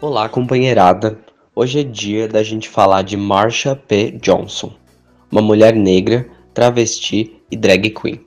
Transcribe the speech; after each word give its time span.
Olá, 0.00 0.30
companheirada. 0.30 1.18
Hoje 1.54 1.80
é 1.80 1.84
dia 1.84 2.26
da 2.26 2.42
gente 2.42 2.70
falar 2.70 3.02
de 3.02 3.16
Marsha 3.18 3.76
P. 3.76 4.12
Johnson, 4.12 4.72
uma 5.30 5.42
mulher 5.42 5.74
negra, 5.74 6.26
travesti 6.54 7.42
e 7.50 7.56
drag 7.56 7.90
queen. 7.90 8.24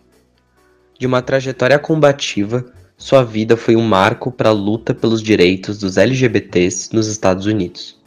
De 1.00 1.08
uma 1.08 1.24
trajetória 1.24 1.80
combativa, 1.80 2.64
sua 2.98 3.24
vida 3.24 3.58
foi 3.58 3.76
um 3.76 3.82
marco 3.82 4.32
para 4.32 4.50
a 4.50 4.54
luta 4.54 4.94
pelos 4.94 5.22
direitos 5.22 5.78
dos 5.78 5.98
LGBTs 5.98 6.94
nos 6.94 7.08
Estados 7.08 7.46
Unidos. 7.46 8.02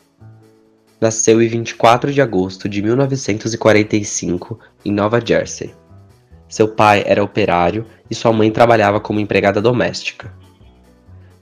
Nasceu 0.98 1.42
em 1.42 1.46
24 1.46 2.10
de 2.10 2.22
agosto 2.22 2.68
de 2.68 2.82
1945 2.82 4.58
em 4.84 4.90
Nova 4.90 5.24
Jersey. 5.24 5.74
Seu 6.48 6.68
pai 6.68 7.04
era 7.06 7.22
operário 7.22 7.84
e 8.10 8.14
sua 8.14 8.32
mãe 8.32 8.50
trabalhava 8.50 8.98
como 8.98 9.20
empregada 9.20 9.60
doméstica. 9.60 10.32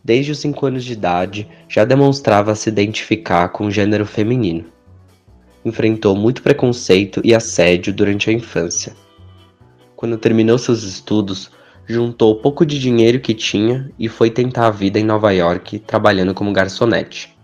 Desde 0.02 0.32
os 0.32 0.40
5 0.40 0.66
anos 0.66 0.84
de 0.84 0.92
idade, 0.92 1.48
já 1.68 1.84
demonstrava 1.84 2.54
se 2.56 2.68
identificar 2.68 3.48
com 3.50 3.66
o 3.66 3.70
gênero 3.70 4.04
feminino. 4.04 4.66
Enfrentou 5.64 6.16
muito 6.16 6.42
preconceito 6.42 7.20
e 7.24 7.32
assédio 7.32 7.92
durante 7.92 8.28
a 8.28 8.32
infância. 8.32 8.94
Quando 9.94 10.18
terminou 10.18 10.58
seus 10.58 10.82
estudos, 10.82 11.50
juntou 11.86 12.34
pouco 12.36 12.66
de 12.66 12.78
dinheiro 12.78 13.20
que 13.20 13.32
tinha 13.32 13.90
e 13.98 14.08
foi 14.08 14.30
tentar 14.30 14.66
a 14.66 14.70
vida 14.70 14.98
em 14.98 15.04
Nova 15.04 15.32
York 15.32 15.78
trabalhando 15.78 16.34
como 16.34 16.52
garçonete. 16.52 17.36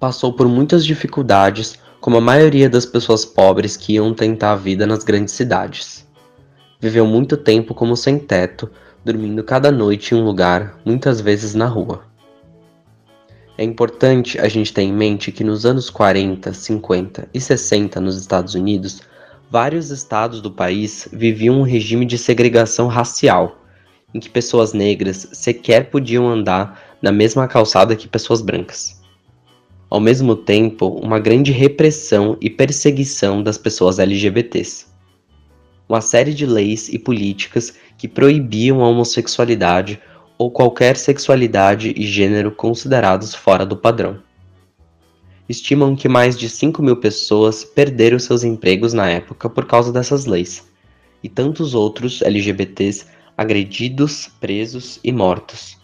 Passou 0.00 0.32
por 0.32 0.48
muitas 0.48 0.84
dificuldades, 0.84 1.78
como 2.00 2.16
a 2.16 2.20
maioria 2.20 2.68
das 2.68 2.84
pessoas 2.84 3.24
pobres 3.24 3.76
que 3.76 3.94
iam 3.94 4.12
tentar 4.12 4.52
a 4.52 4.56
vida 4.56 4.86
nas 4.86 5.04
grandes 5.04 5.32
cidades. 5.32 6.06
Viveu 6.80 7.06
muito 7.06 7.36
tempo 7.36 7.74
como 7.74 7.96
sem 7.96 8.18
teto, 8.18 8.70
dormindo 9.04 9.42
cada 9.44 9.70
noite 9.70 10.14
em 10.14 10.18
um 10.18 10.24
lugar, 10.24 10.78
muitas 10.84 11.20
vezes 11.20 11.54
na 11.54 11.66
rua. 11.66 12.02
É 13.56 13.62
importante 13.62 14.38
a 14.38 14.48
gente 14.48 14.74
ter 14.74 14.82
em 14.82 14.92
mente 14.92 15.30
que 15.30 15.44
nos 15.44 15.64
anos 15.64 15.88
40, 15.88 16.52
50 16.52 17.28
e 17.32 17.40
60 17.40 18.00
nos 18.00 18.18
Estados 18.18 18.54
Unidos, 18.54 19.00
vários 19.54 19.92
estados 19.92 20.40
do 20.40 20.50
país 20.50 21.08
viviam 21.12 21.60
um 21.60 21.62
regime 21.62 22.04
de 22.04 22.18
segregação 22.18 22.88
racial, 22.88 23.56
em 24.12 24.18
que 24.18 24.28
pessoas 24.28 24.72
negras 24.72 25.28
sequer 25.32 25.90
podiam 25.90 26.28
andar 26.28 26.82
na 27.00 27.12
mesma 27.12 27.46
calçada 27.46 27.94
que 27.94 28.08
pessoas 28.08 28.42
brancas. 28.42 29.00
Ao 29.88 30.00
mesmo 30.00 30.34
tempo, 30.34 30.88
uma 30.88 31.20
grande 31.20 31.52
repressão 31.52 32.36
e 32.40 32.50
perseguição 32.50 33.44
das 33.44 33.56
pessoas 33.56 34.00
LGBTs. 34.00 34.86
Uma 35.88 36.00
série 36.00 36.34
de 36.34 36.46
leis 36.46 36.88
e 36.88 36.98
políticas 36.98 37.74
que 37.96 38.08
proibiam 38.08 38.82
a 38.82 38.88
homossexualidade 38.88 40.00
ou 40.36 40.50
qualquer 40.50 40.96
sexualidade 40.96 41.94
e 41.96 42.04
gênero 42.04 42.50
considerados 42.50 43.36
fora 43.36 43.64
do 43.64 43.76
padrão. 43.76 44.18
Estimam 45.48 45.94
que 45.94 46.08
mais 46.08 46.38
de 46.38 46.48
5 46.48 46.82
mil 46.82 46.96
pessoas 46.96 47.64
perderam 47.64 48.18
seus 48.18 48.44
empregos 48.44 48.94
na 48.94 49.10
época 49.10 49.50
por 49.50 49.66
causa 49.66 49.92
dessas 49.92 50.24
leis, 50.24 50.66
e 51.22 51.28
tantos 51.28 51.74
outros 51.74 52.22
LGBTs 52.22 53.06
agredidos, 53.36 54.30
presos 54.40 54.98
e 55.04 55.12
mortos. 55.12 55.76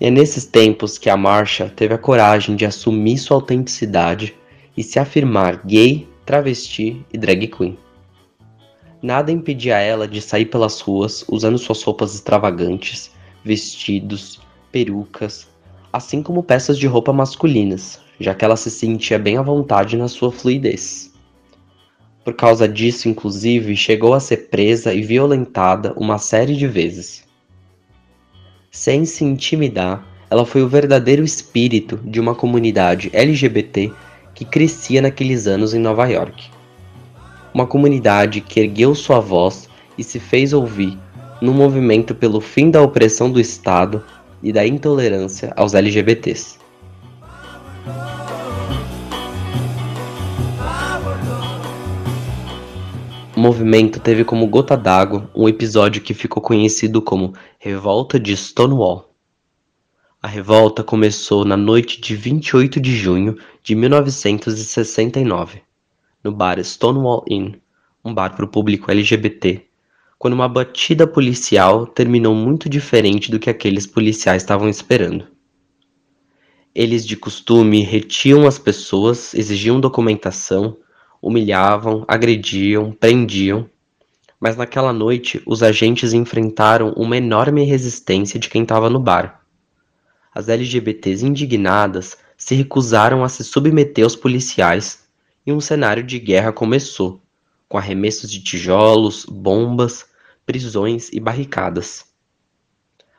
E 0.00 0.06
é 0.06 0.10
nesses 0.10 0.46
tempos 0.46 0.98
que 0.98 1.10
a 1.10 1.16
Marsha 1.16 1.68
teve 1.68 1.94
a 1.94 1.98
coragem 1.98 2.56
de 2.56 2.64
assumir 2.64 3.18
sua 3.18 3.36
autenticidade 3.36 4.34
e 4.76 4.82
se 4.82 4.98
afirmar 4.98 5.64
gay, 5.66 6.08
travesti 6.24 7.04
e 7.12 7.18
drag 7.18 7.46
queen. 7.48 7.78
Nada 9.02 9.30
impedia 9.30 9.78
ela 9.78 10.08
de 10.08 10.22
sair 10.22 10.46
pelas 10.46 10.80
ruas 10.80 11.24
usando 11.28 11.58
suas 11.58 11.82
roupas 11.82 12.14
extravagantes, 12.14 13.10
vestidos, 13.44 14.40
perucas, 14.70 15.48
assim 15.92 16.22
como 16.22 16.42
peças 16.42 16.78
de 16.78 16.86
roupa 16.86 17.12
masculinas, 17.12 18.00
já 18.18 18.34
que 18.34 18.44
ela 18.44 18.56
se 18.56 18.70
sentia 18.70 19.18
bem 19.18 19.36
à 19.36 19.42
vontade 19.42 19.96
na 19.96 20.08
sua 20.08 20.32
fluidez. 20.32 21.12
Por 22.24 22.34
causa 22.34 22.68
disso, 22.68 23.08
inclusive, 23.08 23.76
chegou 23.76 24.14
a 24.14 24.20
ser 24.20 24.48
presa 24.48 24.94
e 24.94 25.02
violentada 25.02 25.92
uma 25.96 26.18
série 26.18 26.56
de 26.56 26.68
vezes. 26.68 27.24
Sem 28.70 29.04
se 29.04 29.24
intimidar, 29.24 30.06
ela 30.30 30.46
foi 30.46 30.62
o 30.62 30.68
verdadeiro 30.68 31.24
espírito 31.24 31.98
de 32.04 32.20
uma 32.20 32.34
comunidade 32.34 33.10
LGBT 33.12 33.92
que 34.34 34.44
crescia 34.44 35.02
naqueles 35.02 35.46
anos 35.46 35.74
em 35.74 35.78
Nova 35.78 36.06
York. 36.06 36.48
Uma 37.52 37.66
comunidade 37.66 38.40
que 38.40 38.60
ergueu 38.60 38.94
sua 38.94 39.20
voz 39.20 39.68
e 39.98 40.02
se 40.02 40.18
fez 40.18 40.54
ouvir 40.54 40.96
no 41.42 41.52
movimento 41.52 42.14
pelo 42.14 42.40
fim 42.40 42.70
da 42.70 42.80
opressão 42.80 43.30
do 43.30 43.40
Estado 43.40 44.02
e 44.42 44.52
da 44.52 44.66
intolerância 44.66 45.52
aos 45.56 45.74
LGBTs. 45.74 46.58
O 53.34 53.40
movimento 53.40 53.98
teve 53.98 54.24
como 54.24 54.46
gota 54.46 54.76
d'água 54.76 55.30
um 55.34 55.48
episódio 55.48 56.02
que 56.02 56.12
ficou 56.12 56.42
conhecido 56.42 57.00
como 57.00 57.34
Revolta 57.58 58.20
de 58.20 58.36
Stonewall. 58.36 59.12
A 60.20 60.28
revolta 60.28 60.84
começou 60.84 61.44
na 61.44 61.56
noite 61.56 62.00
de 62.00 62.14
28 62.14 62.80
de 62.80 62.94
junho 62.94 63.36
de 63.62 63.74
1969, 63.74 65.62
no 66.22 66.30
bar 66.30 66.62
Stonewall 66.62 67.24
Inn, 67.28 67.54
um 68.04 68.14
bar 68.14 68.36
para 68.36 68.44
o 68.44 68.48
público 68.48 68.90
LGBT, 68.90 69.66
quando 70.22 70.34
uma 70.34 70.48
batida 70.48 71.04
policial 71.04 71.84
terminou 71.84 72.32
muito 72.32 72.68
diferente 72.68 73.28
do 73.28 73.40
que 73.40 73.50
aqueles 73.50 73.88
policiais 73.88 74.40
estavam 74.40 74.68
esperando. 74.68 75.26
Eles, 76.72 77.04
de 77.04 77.16
costume, 77.16 77.82
retiam 77.82 78.46
as 78.46 78.56
pessoas, 78.56 79.34
exigiam 79.34 79.80
documentação, 79.80 80.76
humilhavam, 81.20 82.04
agrediam, 82.06 82.92
prendiam. 82.92 83.68
Mas 84.38 84.56
naquela 84.56 84.92
noite, 84.92 85.42
os 85.44 85.60
agentes 85.60 86.12
enfrentaram 86.12 86.92
uma 86.92 87.16
enorme 87.16 87.64
resistência 87.64 88.38
de 88.38 88.48
quem 88.48 88.62
estava 88.62 88.88
no 88.88 89.00
bar. 89.00 89.44
As 90.32 90.48
LGBTs 90.48 91.26
indignadas 91.26 92.16
se 92.36 92.54
recusaram 92.54 93.24
a 93.24 93.28
se 93.28 93.42
submeter 93.42 94.04
aos 94.04 94.14
policiais 94.14 95.00
e 95.44 95.52
um 95.52 95.60
cenário 95.60 96.04
de 96.04 96.20
guerra 96.20 96.52
começou, 96.52 97.20
com 97.68 97.76
arremessos 97.76 98.30
de 98.30 98.40
tijolos, 98.40 99.26
bombas, 99.28 100.11
prisões 100.46 101.08
e 101.12 101.20
barricadas. 101.20 102.04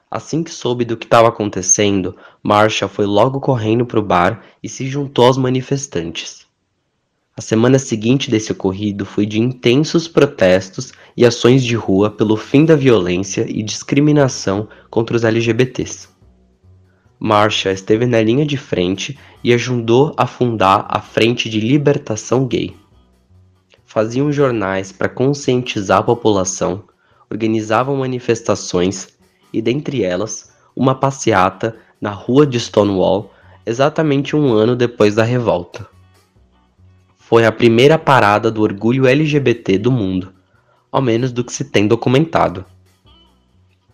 Assim 0.10 0.44
que 0.44 0.52
soube 0.52 0.86
do 0.86 0.96
que 0.96 1.06
estava 1.06 1.28
acontecendo, 1.28 2.16
Marshall 2.44 2.90
foi 2.90 3.06
logo 3.06 3.40
correndo 3.40 3.86
para 3.86 4.00
o 4.00 4.04
bar 4.04 4.44
e 4.62 4.70
se 4.70 4.88
juntou 4.88 5.26
aos 5.26 5.38
manifestantes. 5.38 6.46
A 7.36 7.42
semana 7.42 7.80
seguinte 7.80 8.30
desse 8.30 8.52
ocorrido 8.52 9.06
foi 9.06 9.26
de 9.26 9.40
intensos 9.40 10.08
protestos 10.08 10.94
e 11.18 11.26
ações 11.26 11.64
de 11.64 11.76
rua 11.76 12.12
pelo 12.12 12.38
fim 12.38 12.64
da 12.64 12.76
violência 12.76 13.44
e 13.50 13.64
discriminação 13.64 14.70
contra 14.88 15.16
os 15.16 15.24
LGBTs. 15.24 16.10
Marcia 17.20 17.72
esteve 17.72 18.06
na 18.06 18.22
linha 18.22 18.46
de 18.46 18.58
frente 18.58 19.18
e 19.44 19.52
ajudou 19.52 20.14
a 20.16 20.28
fundar 20.28 20.86
a 20.88 21.02
Frente 21.02 21.50
de 21.50 21.60
Libertação 21.60 22.46
Gay. 22.46 22.76
Faziam 23.84 24.32
jornais 24.32 24.92
para 24.92 25.10
conscientizar 25.10 26.00
a 26.00 26.04
população, 26.04 26.84
organizavam 27.34 27.98
manifestações 27.98 29.10
e, 29.52 29.62
dentre 29.62 30.04
elas, 30.04 30.54
uma 30.76 30.96
passeata 30.96 31.76
na 32.00 32.12
rua 32.12 32.48
de 32.48 32.60
Stonewall, 32.60 33.34
exatamente 33.66 34.36
um 34.36 34.54
ano 34.54 34.76
depois 34.76 35.16
da 35.16 35.24
revolta 35.24 35.92
foi 37.34 37.48
a 37.48 37.52
primeira 37.52 37.98
parada 37.98 38.52
do 38.52 38.62
orgulho 38.62 39.08
LGBT 39.08 39.80
do 39.80 39.92
mundo, 39.92 40.32
ao 40.92 41.02
menos 41.02 41.32
do 41.32 41.44
que 41.44 41.52
se 41.52 41.66
tem 41.66 41.88
documentado. 41.88 42.64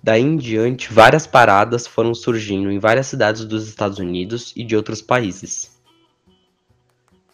Daí 0.03 0.21
em 0.21 0.35
diante, 0.35 0.91
várias 0.91 1.25
paradas 1.25 1.87
foram 1.87 2.13
surgindo 2.13 2.69
em 2.69 2.79
várias 2.79 3.07
cidades 3.07 3.45
dos 3.45 3.65
Estados 3.65 3.97
Unidos 3.97 4.51
e 4.57 4.63
de 4.65 4.75
outros 4.75 5.01
países. 5.01 5.71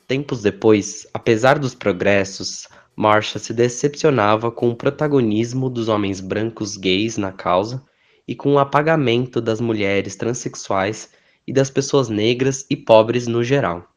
Tempos 0.07 0.43
depois, 0.43 1.07
apesar 1.11 1.57
dos 1.57 1.73
progressos, 1.73 2.67
Marsha 2.95 3.39
se 3.39 3.53
decepcionava 3.53 4.51
com 4.51 4.69
o 4.69 4.75
protagonismo 4.75 5.69
dos 5.69 5.89
homens 5.89 6.21
brancos 6.21 6.77
gays 6.77 7.17
na 7.17 7.31
causa 7.31 7.83
e 8.27 8.33
com 8.35 8.53
o 8.53 8.59
apagamento 8.59 9.41
das 9.41 9.59
mulheres 9.59 10.15
transexuais 10.15 11.11
e 11.45 11.53
das 11.53 11.69
pessoas 11.69 12.09
negras 12.09 12.65
e 12.69 12.75
pobres 12.75 13.27
no 13.27 13.43
geral 13.43 13.95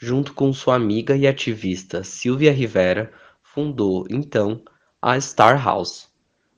junto 0.00 0.32
com 0.32 0.52
sua 0.52 0.76
amiga 0.76 1.16
e 1.16 1.26
ativista 1.26 2.04
Silvia 2.04 2.52
Rivera, 2.52 3.12
fundou, 3.42 4.06
então, 4.08 4.62
a 5.02 5.20
Star 5.20 5.62
House, 5.62 6.08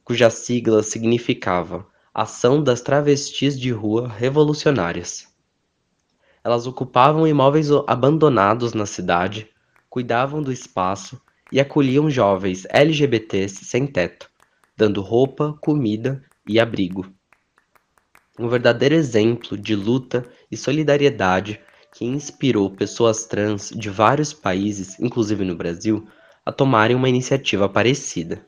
cuja 0.05 0.29
sigla 0.29 0.83
significava 0.83 1.87
Ação 2.13 2.63
das 2.63 2.83
Travestis 2.83 3.59
de 3.59 3.71
Rua 3.71 4.09
Revolucionárias. 4.09 5.27
Elas 6.45 6.67
ocupavam 6.67 7.27
imóveis 7.27 7.71
abandonados 7.87 8.75
na 8.75 8.85
cidade, 8.85 9.49
cuidavam 9.91 10.41
do 10.41 10.53
espaço 10.53 11.21
e 11.51 11.61
acolhiam 11.61 12.09
jovens 12.09 12.65
LGBTs 12.71 13.65
sem 13.65 13.89
teto, 13.89 14.31
dando 14.77 15.03
roupa, 15.03 15.59
comida 15.61 16.23
e 16.49 16.61
abrigo. 16.61 17.13
Um 18.39 18.49
verdadeiro 18.49 18.95
exemplo 18.95 19.59
de 19.59 19.75
luta 19.75 20.25
e 20.51 20.57
solidariedade 20.57 21.61
que 21.93 22.05
inspirou 22.05 22.71
pessoas 22.71 23.27
trans 23.27 23.71
de 23.71 23.91
vários 23.91 24.33
países, 24.33 24.99
inclusive 25.01 25.45
no 25.45 25.57
Brasil, 25.57 26.07
a 26.47 26.53
tomarem 26.53 26.97
uma 26.97 27.09
iniciativa 27.09 27.69
parecida. 27.69 28.47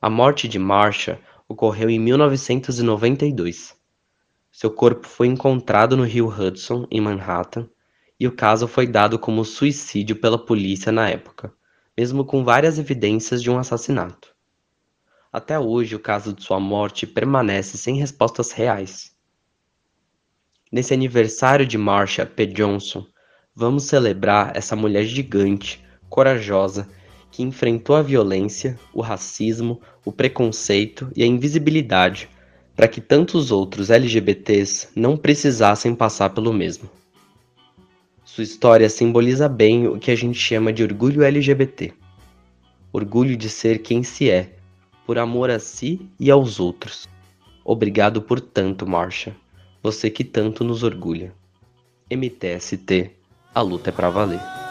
A 0.00 0.10
morte 0.10 0.46
de 0.46 0.58
Marsha 0.58 1.18
ocorreu 1.48 1.88
em 1.88 1.98
1992. 1.98 3.76
Seu 4.50 4.70
corpo 4.70 5.06
foi 5.06 5.26
encontrado 5.26 5.96
no 5.96 6.04
rio 6.04 6.28
Hudson, 6.28 6.86
em 6.90 7.00
Manhattan, 7.00 7.68
e 8.18 8.26
o 8.26 8.32
caso 8.32 8.66
foi 8.66 8.86
dado 8.86 9.18
como 9.18 9.44
suicídio 9.44 10.16
pela 10.16 10.38
polícia 10.38 10.90
na 10.90 11.08
época, 11.08 11.52
mesmo 11.96 12.24
com 12.24 12.42
várias 12.42 12.78
evidências 12.78 13.42
de 13.42 13.50
um 13.50 13.58
assassinato. 13.58 14.34
Até 15.30 15.58
hoje, 15.58 15.94
o 15.94 16.00
caso 16.00 16.32
de 16.32 16.42
sua 16.42 16.58
morte 16.58 17.06
permanece 17.06 17.76
sem 17.76 17.96
respostas 17.96 18.52
reais. 18.52 19.14
Nesse 20.72 20.94
aniversário 20.94 21.66
de 21.66 21.76
Marsha 21.76 22.24
P. 22.24 22.46
Johnson, 22.46 23.06
vamos 23.54 23.84
celebrar 23.84 24.56
essa 24.56 24.74
mulher 24.74 25.04
gigante, 25.04 25.84
corajosa 26.08 26.88
que 27.30 27.42
enfrentou 27.42 27.96
a 27.96 28.02
violência, 28.02 28.78
o 28.94 29.00
racismo, 29.00 29.80
o 30.04 30.12
preconceito 30.12 31.10
e 31.14 31.22
a 31.22 31.26
invisibilidade 31.26 32.28
para 32.76 32.86
que 32.86 33.00
tantos 33.00 33.50
outros 33.50 33.88
LGBTs 33.88 34.88
não 34.94 35.16
precisassem 35.16 35.94
passar 35.94 36.30
pelo 36.30 36.52
mesmo. 36.52 36.88
Sua 38.22 38.44
história 38.44 38.90
simboliza 38.90 39.48
bem 39.48 39.88
o 39.88 39.98
que 39.98 40.10
a 40.10 40.14
gente 40.14 40.38
chama 40.38 40.70
de 40.72 40.82
orgulho 40.82 41.24
LGBT. 41.24 41.94
Orgulho 42.92 43.34
de 43.34 43.48
ser 43.48 43.78
quem 43.78 44.02
se 44.02 44.30
é, 44.30 44.56
por 45.06 45.18
amor 45.18 45.48
a 45.50 45.58
si 45.58 46.06
e 46.20 46.30
aos 46.30 46.60
outros. 46.60 47.08
Obrigado 47.64 48.20
por 48.20 48.40
tanto, 48.40 48.86
Marcia. 48.86 49.34
Você 49.82 50.10
que 50.10 50.22
tanto 50.22 50.62
nos 50.62 50.82
orgulha. 50.82 51.32
MTST, 52.10 53.10
a 53.54 53.60
luta 53.62 53.90
é 53.90 53.92
pra 53.92 54.10
valer. 54.10 54.65